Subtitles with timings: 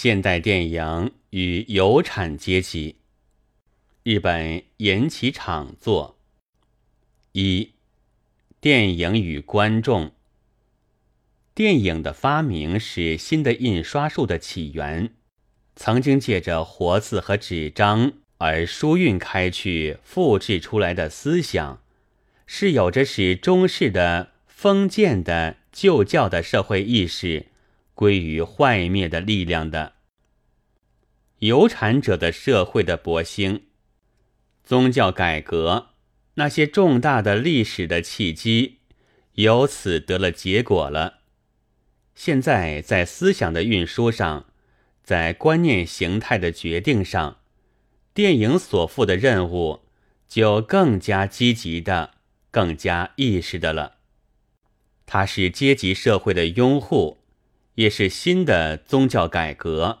[0.00, 2.98] 现代电影与有产阶级。
[4.04, 6.20] 日本岩崎厂作。
[7.32, 7.72] 一、
[8.60, 10.12] 电影与观众。
[11.52, 15.14] 电影的发明是新的印刷术的起源，
[15.74, 21.82] 曾经借着活字和纸张而书运开去、复制出来的思想，
[22.46, 27.47] 是有着使中式的封建的旧教的社会意识。
[27.98, 29.94] 归于坏灭的力量的
[31.38, 33.64] 有产者的社会的勃兴，
[34.62, 35.88] 宗教改革
[36.34, 38.78] 那些重大的历史的契机，
[39.32, 41.22] 由此得了结果了。
[42.14, 44.46] 现在在思想的运输上，
[45.02, 47.38] 在观念形态的决定上，
[48.14, 49.80] 电影所负的任务
[50.28, 52.12] 就更加积极的、
[52.52, 53.96] 更加意识的了。
[55.04, 57.17] 它是阶级社会的拥护。
[57.78, 60.00] 也是新的宗教改革。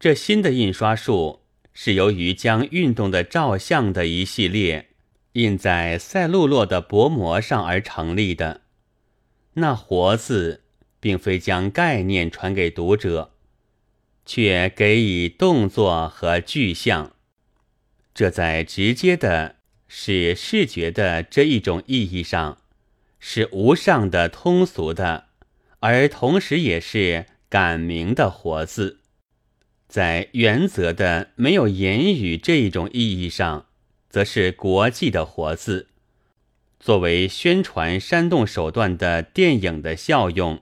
[0.00, 1.42] 这新的印刷术
[1.74, 4.88] 是由于将运动的照相的一系列
[5.32, 8.62] 印在赛璐珞的薄膜上而成立的。
[9.54, 10.62] 那活字
[11.00, 13.32] 并非将概念传给读者，
[14.24, 17.12] 却给以动作和具象。
[18.14, 22.56] 这在直接的是视觉的这一种意义上，
[23.20, 25.25] 是无上的通俗的。
[25.88, 28.98] 而同时也是感名的活字，
[29.86, 33.66] 在原则的没有言语这一种意义上，
[34.08, 35.86] 则是国际的活字。
[36.80, 40.60] 作为宣传煽动手段的电影的效用，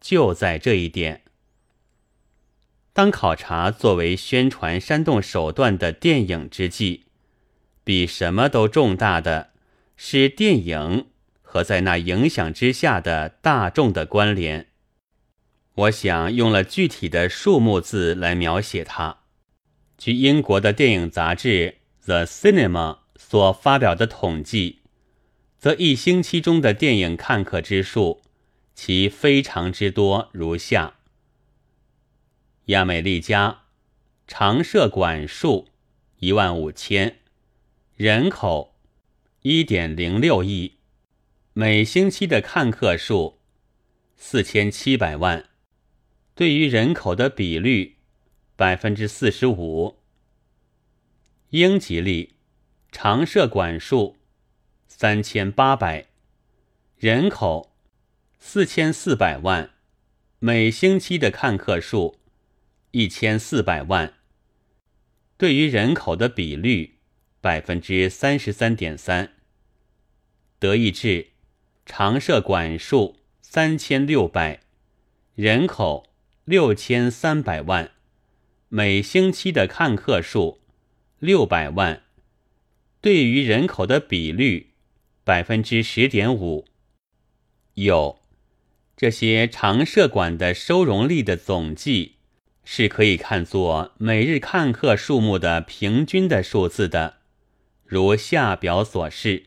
[0.00, 1.22] 就在这一点。
[2.92, 7.06] 当考察作为宣传煽动手段的电影之际，
[7.82, 9.50] 比什么都重大的
[9.96, 11.09] 是电影。
[11.50, 14.68] 和在那影响之下的大众的关联，
[15.74, 19.22] 我想用了具体的数目字来描写它。
[19.98, 24.82] 据英国的电影杂志《The Cinema》所发表的统计，
[25.58, 28.22] 则一星期中的电影看客之数，
[28.72, 30.98] 其非常之多如下：
[32.66, 33.62] 亚美利加
[34.28, 35.66] 常设馆数
[36.20, 37.16] 一万五千，
[37.96, 38.76] 人口
[39.42, 40.76] 一点零六亿。
[41.52, 43.40] 每星期的看客数
[44.14, 45.48] 四千七百万，
[46.36, 47.96] 对于人口的比率
[48.54, 49.98] 百分之四十五。
[51.48, 52.36] 英吉利
[52.92, 54.16] 常设馆数
[54.86, 56.06] 三千八百，
[56.96, 57.74] 人口
[58.38, 59.70] 四千四百万，
[60.38, 62.20] 每星期的看客数
[62.92, 64.14] 一千四百万，
[65.36, 67.00] 对于人口的比率
[67.40, 69.32] 百分之三十三点三。
[70.60, 71.29] 德意志。
[71.92, 74.60] 常设馆数三千六百，
[75.34, 76.06] 人口
[76.44, 77.90] 六千三百万，
[78.68, 80.60] 每星期的看客数
[81.18, 82.04] 六百万，
[83.00, 84.70] 对于人口的比率
[85.24, 86.64] 百分之十点五。
[87.74, 88.20] 有
[88.96, 92.18] 这些常设馆的收容力的总计
[92.62, 97.16] 是可以看作每日看客数目的平均的数字的，
[97.84, 99.46] 如下表所示。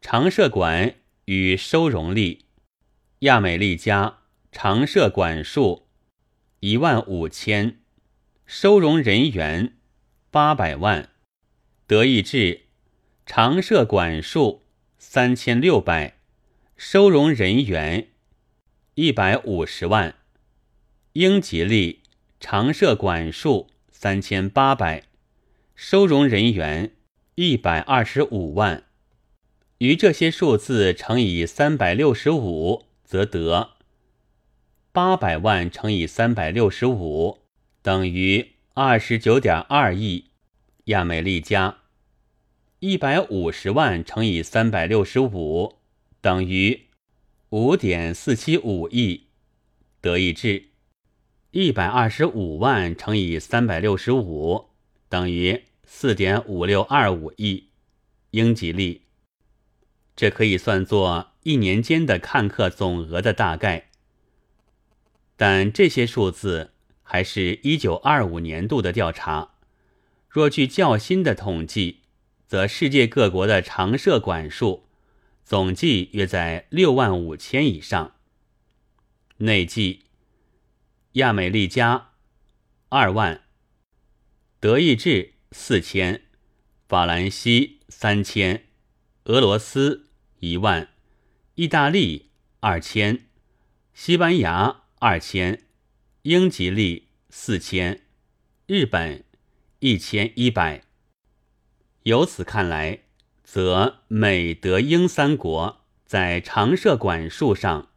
[0.00, 0.94] 常设馆。
[1.30, 2.46] 与收容力，
[3.20, 4.18] 亚美利加
[4.50, 5.86] 常设管数
[6.58, 7.78] 一万五千，
[8.46, 9.76] 收容人员
[10.32, 11.04] 八百万；
[11.86, 12.62] 德意志
[13.24, 14.64] 常设管数
[14.98, 16.18] 三千六百，
[16.76, 18.08] 收容人员
[18.96, 20.14] 一百五十万；
[21.12, 22.02] 英吉利
[22.40, 25.04] 常设管数三千八百，
[25.76, 26.96] 收容人员
[27.36, 28.89] 一百二十五万。
[29.80, 33.70] 于这些数字乘以三百六十五，则得
[34.92, 37.38] 八百万乘以三百六十五
[37.80, 40.26] 等于二十九点二亿
[40.84, 41.78] 亚美利加，
[42.80, 45.78] 一百五十万乘以三百六十五
[46.20, 46.88] 等于
[47.48, 49.28] 五点四七五亿
[50.02, 50.66] 德意志，
[51.52, 54.66] 一百二十五万乘以三百六十五
[55.08, 57.70] 等于四点五六二五亿
[58.32, 59.06] 英吉利。
[60.20, 63.88] 这可以算作一年间的看客总额的大概，
[65.34, 69.54] 但这些数字还是一九二五年度的调查。
[70.28, 72.00] 若据较新的统计，
[72.46, 74.84] 则世界各国的常设馆数
[75.42, 78.16] 总计约在六万五千以上。
[79.38, 80.02] 内计：
[81.12, 82.10] 亚美利加
[82.90, 83.44] 二万，
[84.60, 86.24] 德意志四千，
[86.86, 88.66] 法兰西三千，
[89.24, 90.08] 俄罗斯。
[90.40, 90.88] 一万，
[91.54, 93.26] 意大利二千，
[93.92, 95.64] 西班牙二千，
[96.22, 98.00] 英吉利四千，
[98.66, 99.22] 日本
[99.80, 100.82] 一千一百。
[102.04, 103.00] 由此看来，
[103.44, 107.90] 则美、德、英三国在常设管数上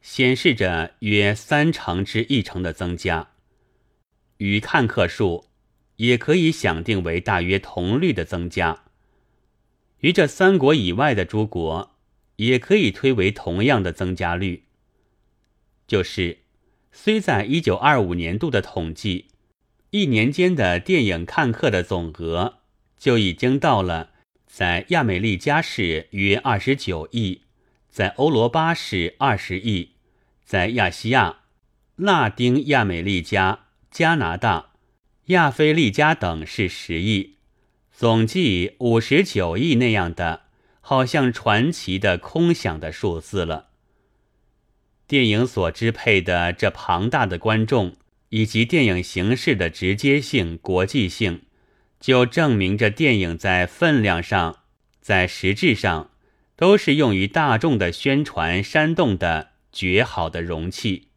[0.00, 3.32] 显示着约三成之一成的增加，
[4.38, 5.48] 与看客数
[5.96, 8.85] 也可以想定为大约同率的增加。
[10.00, 11.96] 于这三国以外的诸国，
[12.36, 14.64] 也可以推为同样的增加率。
[15.86, 16.38] 就是，
[16.92, 19.26] 虽在一九二五年度的统计，
[19.90, 22.58] 一年间的电影看客的总额
[22.98, 24.10] 就已经到了
[24.46, 27.42] 在亚美利加市约二十九亿，
[27.88, 29.92] 在欧罗巴市二十亿，
[30.44, 31.40] 在亚细亚、
[31.96, 34.72] 拉丁亚美利加、加拿大、
[35.26, 37.35] 亚非利加等是十亿。
[37.98, 40.42] 总计五十九亿那样的，
[40.82, 43.68] 好像传奇的空想的数字了。
[45.06, 47.96] 电影所支配的这庞大的观众，
[48.28, 51.44] 以及电影形式的直接性、国际性，
[51.98, 54.58] 就证明着电影在分量上、
[55.00, 56.10] 在实质上，
[56.54, 61.08] 都是用于大众的宣传煽动的绝好的容器。